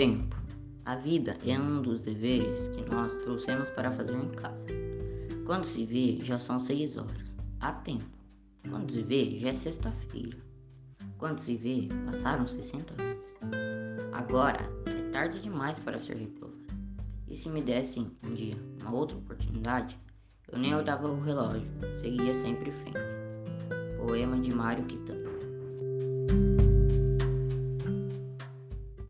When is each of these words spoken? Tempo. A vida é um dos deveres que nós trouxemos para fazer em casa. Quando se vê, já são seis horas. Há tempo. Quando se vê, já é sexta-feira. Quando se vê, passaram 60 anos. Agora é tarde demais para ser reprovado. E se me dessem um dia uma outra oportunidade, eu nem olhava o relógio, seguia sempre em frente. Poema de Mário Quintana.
Tempo. 0.00 0.34
A 0.86 0.96
vida 0.96 1.36
é 1.44 1.58
um 1.58 1.82
dos 1.82 2.00
deveres 2.00 2.68
que 2.68 2.88
nós 2.88 3.14
trouxemos 3.18 3.68
para 3.68 3.92
fazer 3.92 4.14
em 4.14 4.30
casa. 4.30 4.66
Quando 5.44 5.66
se 5.66 5.84
vê, 5.84 6.18
já 6.22 6.38
são 6.38 6.58
seis 6.58 6.96
horas. 6.96 7.36
Há 7.60 7.72
tempo. 7.72 8.08
Quando 8.70 8.94
se 8.94 9.02
vê, 9.02 9.38
já 9.38 9.50
é 9.50 9.52
sexta-feira. 9.52 10.38
Quando 11.18 11.40
se 11.40 11.54
vê, 11.54 11.86
passaram 12.06 12.48
60 12.48 12.94
anos. 12.94 13.22
Agora 14.12 14.60
é 14.86 15.10
tarde 15.10 15.38
demais 15.42 15.78
para 15.78 15.98
ser 15.98 16.16
reprovado. 16.16 16.64
E 17.28 17.36
se 17.36 17.50
me 17.50 17.60
dessem 17.60 18.10
um 18.24 18.32
dia 18.32 18.56
uma 18.80 18.94
outra 18.94 19.18
oportunidade, 19.18 19.98
eu 20.50 20.58
nem 20.58 20.74
olhava 20.74 21.08
o 21.08 21.20
relógio, 21.20 21.68
seguia 22.00 22.32
sempre 22.32 22.70
em 22.70 22.72
frente. 22.72 23.98
Poema 23.98 24.40
de 24.40 24.54
Mário 24.54 24.82
Quintana. 24.86 25.49